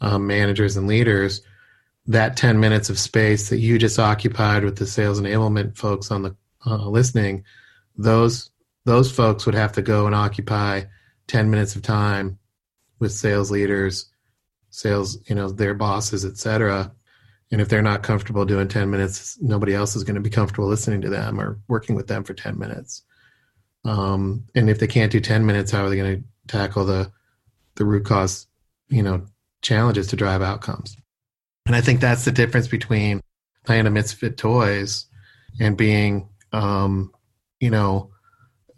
[0.00, 1.42] um, managers and leaders,
[2.06, 6.22] that 10 minutes of space that you just occupied with the sales enablement folks on
[6.22, 7.44] the uh, listening,
[7.96, 8.50] those
[8.86, 10.82] those folks would have to go and occupy
[11.26, 12.38] 10 minutes of time
[12.98, 14.06] with sales leaders,
[14.70, 16.90] sales, you know, their bosses, etc.
[17.50, 20.68] And if they're not comfortable doing 10 minutes, nobody else is going to be comfortable
[20.68, 23.02] listening to them or working with them for 10 minutes.
[23.84, 27.10] Um, and if they can't do 10 minutes, how are they going to tackle the,
[27.74, 28.46] the root cause,
[28.88, 29.26] you know,
[29.62, 30.96] challenges to drive outcomes?
[31.66, 33.20] And I think that's the difference between
[33.64, 35.06] playing a misfit toys
[35.58, 37.12] and being, um,
[37.58, 38.10] you know,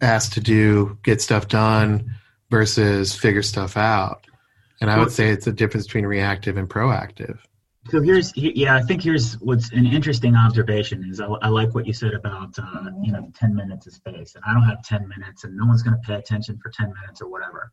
[0.01, 2.15] asked to do, get stuff done
[2.51, 4.27] versus figure stuff out.
[4.81, 7.39] And I would say it's a difference between reactive and proactive.
[7.91, 11.85] So here's, yeah, I think here's what's an interesting observation is I, I like what
[11.85, 14.37] you said about, uh, you know, 10 minutes of space.
[14.37, 16.93] And I don't have 10 minutes and no one's going to pay attention for 10
[17.01, 17.73] minutes or whatever.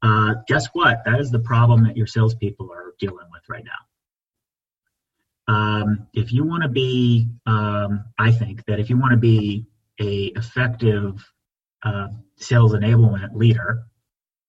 [0.00, 1.02] Uh, guess what?
[1.04, 3.72] That is the problem that your salespeople are dealing with right now.
[5.52, 9.66] Um, if you want to be, um, I think that if you want to be
[10.00, 11.24] a effective
[11.82, 13.86] uh, sales enablement leader,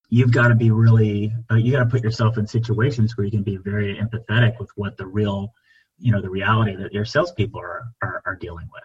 [0.10, 3.32] you've got to be really uh, you got to put yourself in situations where you
[3.32, 5.54] can be very empathetic with what the real
[6.00, 8.84] you know the reality that your salespeople are, are are dealing with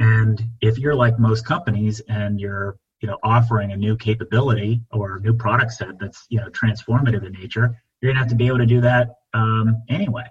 [0.00, 5.16] and if you're like most companies and you're you know offering a new capability or
[5.16, 8.46] a new product set that's you know transformative in nature you're gonna have to be
[8.46, 10.24] able to do that um, anyway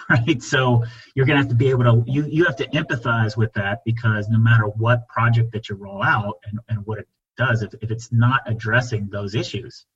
[0.10, 0.42] right?
[0.42, 3.82] So you're to have to be able to you you have to empathize with that
[3.84, 7.74] because no matter what project that you roll out and, and what it does, if,
[7.80, 9.86] if it's not addressing those issues,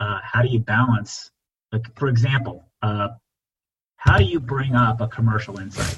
[0.00, 1.30] uh, how do you balance?
[1.72, 3.08] Like for example, uh,
[3.96, 5.96] how do you bring up a commercial insight?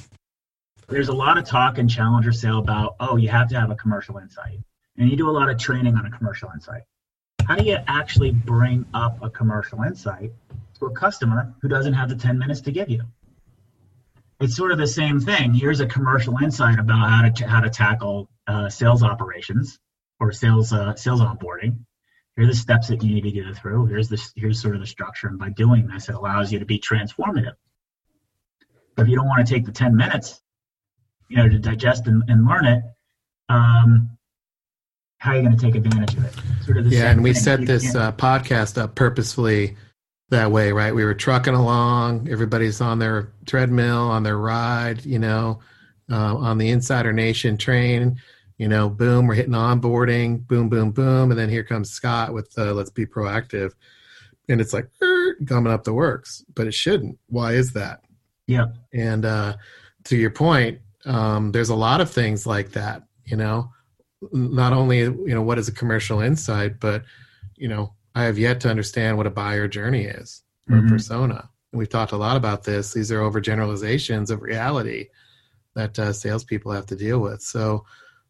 [0.89, 3.75] There's a lot of talk in Challenger Sale about oh you have to have a
[3.75, 4.61] commercial insight,
[4.97, 6.83] and you do a lot of training on a commercial insight.
[7.47, 10.33] How do you actually bring up a commercial insight
[10.79, 13.03] to a customer who doesn't have the 10 minutes to give you?
[14.41, 15.55] It's sort of the same thing.
[15.55, 19.79] Here's a commercial insight about how to how to tackle uh, sales operations
[20.21, 21.79] or sales uh, sales onboarding.
[22.37, 23.87] Here are the steps that you need to go through.
[23.87, 26.67] Here's the here's sort of the structure, and by doing this, it allows you to
[26.67, 27.55] be transformative.
[28.95, 30.41] But if you don't want to take the 10 minutes,
[31.29, 32.83] you know, to digest and, and learn it,
[33.51, 34.17] um,
[35.19, 36.35] how are you going to take advantage of it?
[36.65, 37.43] Sort of yeah, and we thing.
[37.43, 39.77] set you this uh, podcast up purposefully
[40.31, 40.95] that way, right?
[40.95, 45.61] We were trucking along, everybody's on their treadmill, on their ride, you know,
[46.11, 48.21] uh, on the Insider Nation train,
[48.59, 52.57] you know, boom, we're hitting onboarding, boom, boom, boom, and then here comes Scott with
[52.59, 53.73] uh, let's be proactive,
[54.49, 54.89] and it's like
[55.47, 57.19] coming up the works, but it shouldn't.
[57.29, 58.01] Why is that?
[58.47, 59.57] Yeah, and uh,
[60.05, 63.73] to your point, um, there's a lot of things like that, you know?
[64.33, 67.05] Not only you know what is a commercial insight but
[67.55, 70.89] you know i have yet to understand what a buyer journey is or mm-hmm.
[70.89, 71.49] persona.
[71.73, 72.93] And we've talked a lot about this.
[72.93, 75.09] These are overgeneralizations of reality
[75.75, 77.43] that uh, salespeople have to deal with.
[77.43, 77.85] So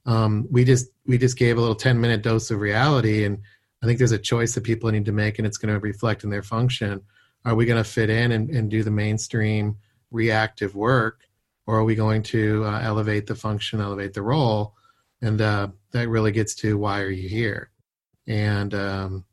[0.07, 3.39] um, we just we just gave a little 10 minute dose of reality and
[3.83, 6.25] i think there's a choice that people need to make and it's going to reflect
[6.25, 7.03] in their function.
[7.45, 9.77] Are we going to fit in and, and do the mainstream
[10.11, 11.21] reactive work
[11.67, 14.75] or are we going to uh, elevate the function elevate the role?
[15.23, 17.71] And uh, that really gets to why are you here?
[18.27, 19.25] And um,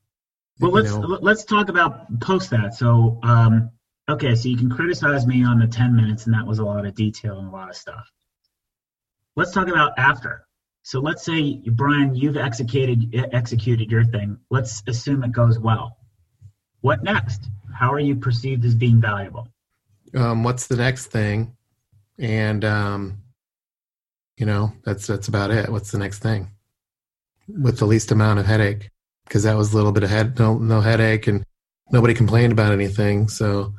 [0.59, 2.75] well let's know, let's talk about post that.
[2.75, 3.71] So um,
[4.09, 6.85] okay so you can criticize me on the 10 minutes and that was a lot
[6.85, 8.11] of detail and a lot of stuff.
[9.35, 10.45] Let's talk about after
[10.83, 14.37] so let's say brian you've executed executed your thing.
[14.49, 15.97] Let's assume it goes well.
[16.81, 17.47] What next?
[17.73, 19.47] How are you perceived as being valuable?
[20.13, 21.55] Um, what's the next thing?
[22.19, 23.21] And um,
[24.37, 25.69] you know that's that's about it.
[25.69, 26.51] What's the next thing?
[27.47, 28.89] With the least amount of headache
[29.25, 31.45] because that was a little bit of head no no headache and
[31.91, 33.29] nobody complained about anything.
[33.29, 33.73] So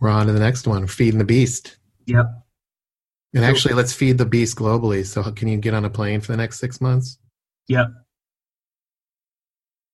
[0.00, 1.76] we're on to the next one feeding the beast.
[2.06, 2.26] Yep
[3.34, 5.06] and actually let's feed the beast globally.
[5.06, 7.18] So can you get on a plane for the next six months?
[7.68, 7.88] Yep.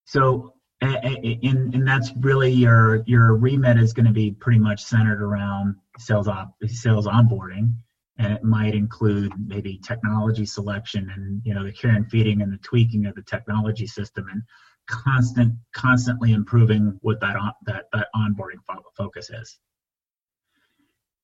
[0.06, 5.22] So and, and that's really your your remit is going to be pretty much centered
[5.22, 7.72] around sales op sales onboarding.
[8.18, 12.52] And it might include maybe technology selection and you know the care and feeding and
[12.52, 14.42] the tweaking of the technology system and
[14.88, 18.60] constant constantly improving what that on, that that onboarding
[18.96, 19.58] focus is.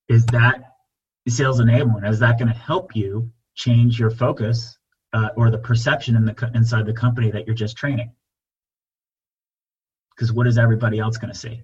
[0.09, 0.72] Is that
[1.31, 4.77] sales enablement is that going to help you change your focus
[5.13, 8.11] uh, or the perception in the inside the company that you're just training
[10.15, 11.61] because what is everybody else going to see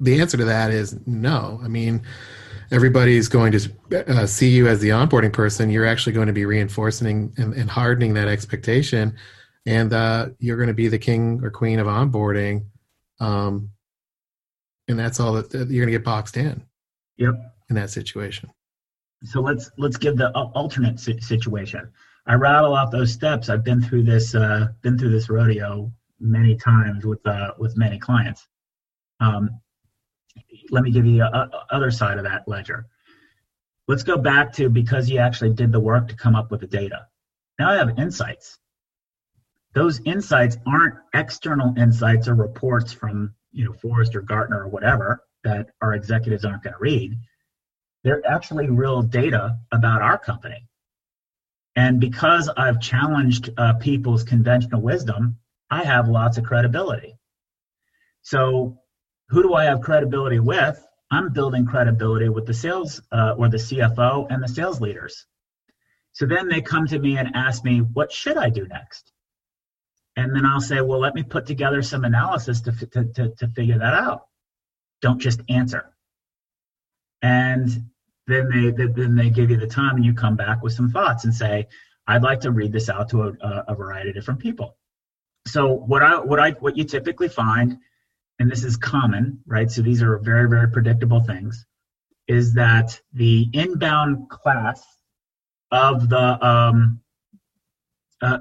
[0.00, 2.02] the answer to that is no i mean
[2.72, 3.70] everybody's going to
[4.08, 7.70] uh, see you as the onboarding person, you're actually going to be reinforcing and, and
[7.70, 9.14] hardening that expectation,
[9.66, 12.64] and uh, you're going to be the king or queen of onboarding,
[13.20, 13.70] um,
[14.88, 16.64] and that's all that you're going to get boxed in.
[17.18, 17.34] Yep.
[17.72, 18.50] In that situation.
[19.24, 21.90] So let's let's give the alternate situation.
[22.26, 23.48] I rattle off those steps.
[23.48, 27.98] I've been through this uh, been through this rodeo many times with uh, with many
[27.98, 28.46] clients.
[29.20, 29.58] Um,
[30.68, 32.88] let me give you the other side of that ledger.
[33.88, 36.66] Let's go back to because you actually did the work to come up with the
[36.66, 37.06] data.
[37.58, 38.58] Now I have insights.
[39.72, 45.70] Those insights aren't external insights or reports from you know Forrester, Gartner, or whatever that
[45.80, 47.18] our executives aren't going to read.
[48.04, 50.66] They're actually real data about our company.
[51.76, 55.38] And because I've challenged uh, people's conventional wisdom,
[55.70, 57.16] I have lots of credibility.
[58.22, 58.78] So
[59.28, 60.84] who do I have credibility with?
[61.10, 65.26] I'm building credibility with the sales uh, or the CFO and the sales leaders.
[66.12, 69.12] So then they come to me and ask me, what should I do next?
[70.16, 73.48] And then I'll say, well, let me put together some analysis to, to, to, to
[73.48, 74.26] figure that out.
[75.00, 75.86] Don't just answer.
[77.22, 77.90] And
[78.26, 81.24] then they then they give you the time and you come back with some thoughts
[81.24, 81.66] and say,
[82.06, 84.76] I'd like to read this out to a, a variety of different people.
[85.46, 87.78] So what I what I what you typically find
[88.42, 89.70] and this is common, right?
[89.70, 91.64] So these are very, very predictable things,
[92.26, 94.84] is that the inbound class
[95.70, 97.00] of the, um,
[98.20, 98.38] uh,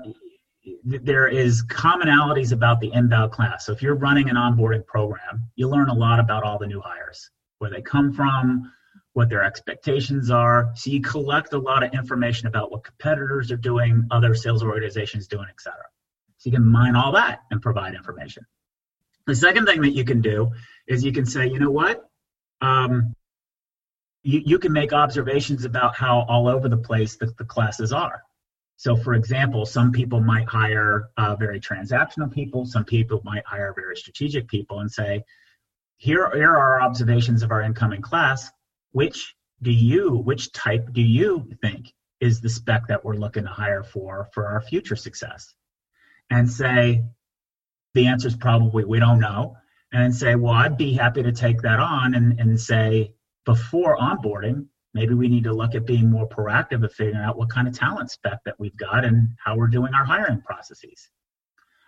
[0.83, 3.67] there is commonalities about the inbound class.
[3.67, 6.81] So if you're running an onboarding program, you learn a lot about all the new
[6.81, 7.29] hires.
[7.61, 8.71] where they come from,
[9.13, 10.71] what their expectations are.
[10.75, 15.27] So you collect a lot of information about what competitors are doing, other sales organizations
[15.27, 15.85] doing, et cetera.
[16.37, 18.45] So you can mine all that and provide information.
[19.27, 20.51] The second thing that you can do
[20.87, 22.09] is you can say, you know what?
[22.61, 23.15] Um,
[24.23, 28.21] you, you can make observations about how all over the place the, the classes are.
[28.77, 33.73] So, for example, some people might hire uh, very transactional people, some people might hire
[33.75, 35.23] very strategic people and say,
[35.97, 38.49] here, here are our observations of our incoming class.
[38.91, 43.49] Which do you, which type do you think is the spec that we're looking to
[43.49, 45.53] hire for for our future success?
[46.29, 47.03] And say,
[47.93, 49.57] the answer is probably we don't know.
[49.93, 53.13] And say, well, I'd be happy to take that on and, and say,
[53.45, 57.49] before onboarding, maybe we need to look at being more proactive of figuring out what
[57.49, 61.09] kind of talent spec that we've got and how we're doing our hiring processes.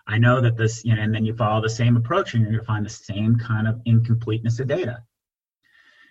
[0.06, 2.52] I know that this, you know, and then you follow the same approach and you're
[2.52, 5.04] going to find the same kind of incompleteness of data.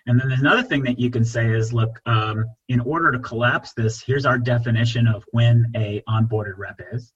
[0.05, 3.73] And then another thing that you can say is, look, um, in order to collapse
[3.73, 7.13] this, here's our definition of when a onboarded rep is,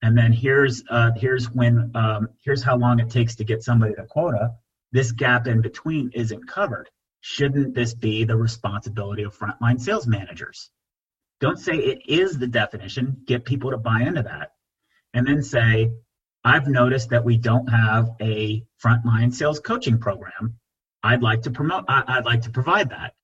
[0.00, 3.94] and then here's uh, here's when um, here's how long it takes to get somebody
[3.94, 4.52] to quota.
[4.92, 6.88] This gap in between isn't covered
[7.22, 10.70] shouldn't this be the responsibility of frontline sales managers?
[11.40, 14.50] Don't say it is the definition, get people to buy into that.
[15.14, 15.92] And then say,
[16.44, 20.58] I've noticed that we don't have a frontline sales coaching program.
[21.02, 23.14] I'd like to promote, I'd like to provide that.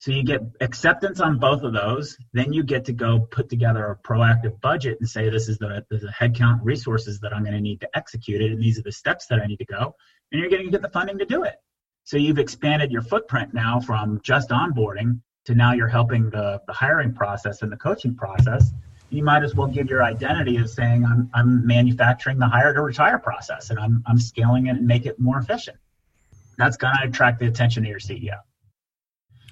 [0.00, 2.16] So you get acceptance on both of those.
[2.32, 5.84] Then you get to go put together a proactive budget and say, this is the,
[5.90, 8.50] the headcount resources that I'm going to need to execute it.
[8.50, 9.94] And these are the steps that I need to go.
[10.32, 11.56] And you're going to get the funding to do it.
[12.04, 16.72] So you've expanded your footprint now from just onboarding to now you're helping the, the
[16.72, 18.72] hiring process and the coaching process.
[19.10, 22.80] You might as well give your identity as saying, I'm, I'm manufacturing the hire to
[22.80, 25.76] retire process and I'm, I'm scaling it and make it more efficient.
[26.60, 28.36] That's going to attract the attention of your CEO.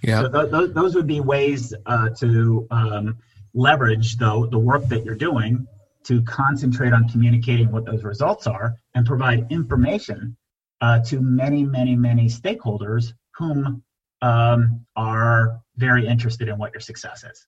[0.02, 0.22] Yeah.
[0.22, 3.18] So th- th- those would be ways uh, to um,
[3.54, 5.66] leverage the, the work that you're doing
[6.04, 10.36] to concentrate on communicating what those results are and provide information
[10.80, 13.82] uh, to many, many, many stakeholders whom
[14.22, 17.46] um, are very interested in what your success is.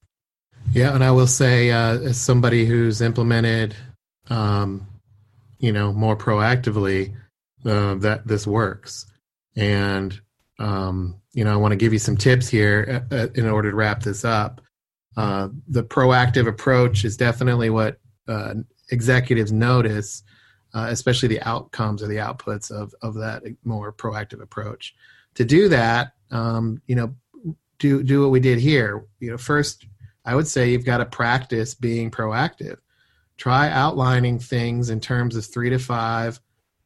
[0.73, 3.75] Yeah, and I will say, uh, as somebody who's implemented,
[4.29, 4.87] um,
[5.59, 7.15] you know, more proactively,
[7.65, 9.07] uh, that this works,
[9.57, 10.21] and
[10.59, 13.71] um, you know, I want to give you some tips here uh, uh, in order
[13.71, 14.61] to wrap this up.
[15.17, 17.99] Uh, the proactive approach is definitely what
[18.29, 18.55] uh,
[18.91, 20.23] executives notice
[20.75, 24.95] uh, especially the outcomes or the outputs of, of that more proactive approach.
[25.35, 27.15] To do that, um, you know,
[27.79, 29.07] do do what we did here.
[29.21, 29.87] You know, first,
[30.25, 32.79] I would say you've got to practice being proactive.
[33.37, 36.39] Try outlining things in terms of three to five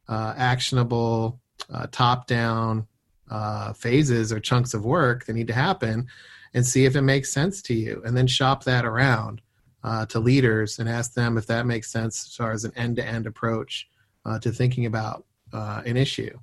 [0.08, 1.40] uh, actionable,
[1.72, 2.86] uh, top-down
[3.30, 6.06] uh, phases or chunks of work that need to happen,
[6.52, 8.02] and see if it makes sense to you.
[8.04, 9.40] And then shop that around
[9.82, 13.26] uh, to leaders and ask them if that makes sense as far as an end-to-end
[13.26, 13.88] approach
[14.24, 16.38] uh, to thinking about uh, an issue.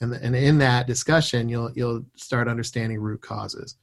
[0.00, 3.76] And, and in that discussion, you'll you'll start understanding root causes.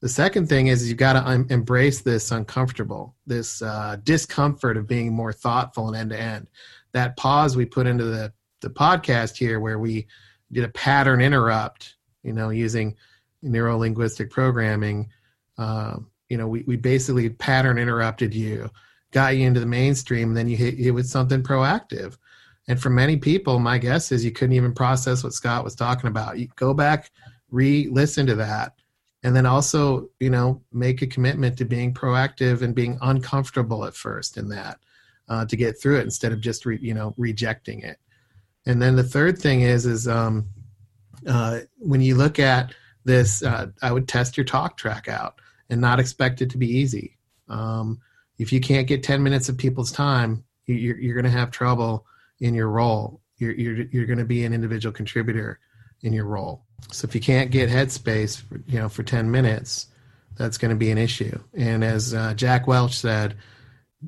[0.00, 4.88] The second thing is you've got to un- embrace this uncomfortable, this uh, discomfort of
[4.88, 6.48] being more thoughtful and end to end.
[6.92, 8.32] That pause we put into the
[8.62, 10.06] the podcast here, where we
[10.52, 12.96] did a pattern interrupt, you know, using
[13.42, 15.08] neuro linguistic programming.
[15.58, 18.70] Um, you know, we, we basically pattern interrupted you,
[19.10, 22.16] got you into the mainstream, and then you hit you with something proactive.
[22.68, 26.08] And for many people, my guess is you couldn't even process what Scott was talking
[26.08, 26.38] about.
[26.38, 27.10] You go back,
[27.50, 28.74] re-listen to that,
[29.22, 33.96] and then also, you know, make a commitment to being proactive and being uncomfortable at
[33.96, 34.78] first in that
[35.28, 37.98] uh, to get through it instead of just re, you know rejecting it.
[38.66, 40.46] And then the third thing is is um,
[41.26, 45.80] uh, when you look at this, uh, I would test your talk track out and
[45.80, 47.16] not expect it to be easy.
[47.48, 48.00] Um,
[48.38, 52.06] if you can't get 10 minutes of people's time, you're, you're going to have trouble
[52.40, 53.20] in your role.
[53.36, 55.58] You're, you're, you're going to be an individual contributor
[56.02, 56.64] in your role.
[56.90, 59.86] So if you can't get headspace, for, you know, for 10 minutes,
[60.36, 61.38] that's going to be an issue.
[61.54, 63.36] And as uh, Jack Welch said,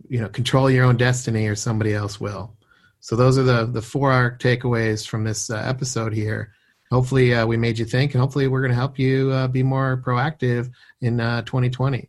[0.08, 2.56] you know, control your own destiny or somebody else will.
[3.02, 6.54] So those are the the four takeaways from this uh, episode here.
[6.92, 9.64] Hopefully uh, we made you think and hopefully we're going to help you uh, be
[9.64, 12.08] more proactive in uh, 2020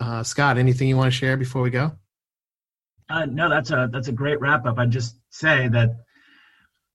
[0.00, 1.92] uh, scott anything you want to share before we go?
[3.08, 5.90] Uh, no that's a that's a great wrap up i just say that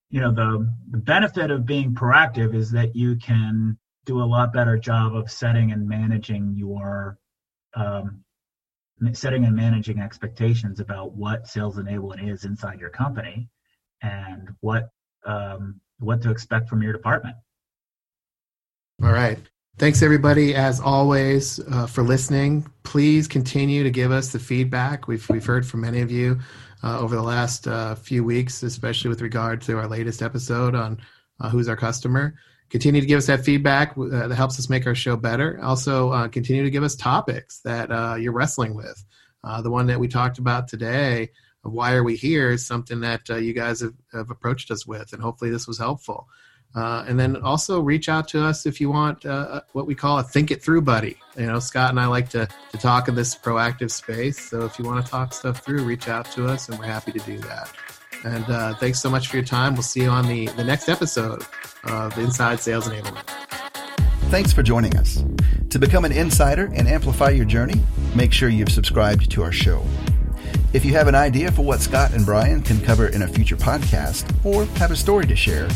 [0.10, 4.52] you know the the benefit of being proactive is that you can do a lot
[4.52, 7.18] better job of setting and managing your
[7.76, 8.23] um,
[9.14, 13.50] setting and managing expectations about what sales enablement is inside your company
[14.02, 14.90] and what
[15.26, 17.36] um, what to expect from your department.
[19.02, 19.40] All right.
[19.78, 22.70] Thanks, everybody, as always, uh, for listening.
[22.84, 25.08] Please continue to give us the feedback.
[25.08, 26.40] We've, we've heard from many of you
[26.84, 31.00] uh, over the last uh, few weeks, especially with regard to our latest episode on
[31.40, 32.36] uh, Who's Our Customer.
[32.74, 35.60] Continue to give us that feedback uh, that helps us make our show better.
[35.62, 39.06] Also, uh, continue to give us topics that you're wrestling with.
[39.62, 41.30] the one that we talked about today,
[41.62, 45.22] why are we here, is something that you guys have, have approached us with, and
[45.22, 46.28] hopefully this was helpful.
[46.76, 50.18] Uh, and then also reach out to us if you want uh, what we call
[50.18, 51.16] a think it through buddy.
[51.38, 54.50] You know, Scott and I like to, to talk in this proactive space.
[54.50, 57.12] So if you want to talk stuff through, reach out to us and we're happy
[57.12, 57.72] to do that.
[58.24, 59.74] And uh, thanks so much for your time.
[59.74, 61.46] We'll see you on the, the next episode
[61.84, 63.28] of Inside Sales Enablement.
[64.30, 65.24] Thanks for joining us.
[65.70, 67.82] To become an insider and amplify your journey,
[68.16, 69.84] make sure you've subscribed to our show.
[70.72, 73.56] If you have an idea for what Scott and Brian can cover in a future
[73.56, 75.68] podcast or have a story to share,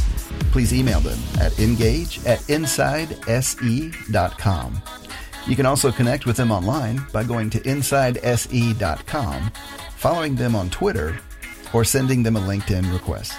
[0.52, 3.22] please email them at engage at insidese.com.
[5.46, 9.52] You can also connect with them online by going to insidese.com,
[9.96, 11.20] following them on Twitter,
[11.74, 13.34] or sending them a LinkedIn request.